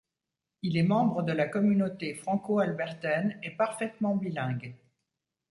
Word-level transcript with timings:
Il 0.63 0.77
est 0.77 0.81
membre 0.81 1.21
de 1.21 1.31
la 1.31 1.47
communauté 1.47 2.15
franco-albertaine 2.15 3.37
et 3.43 3.51
parfaitement 3.51 4.15
bilingue. 4.15 4.75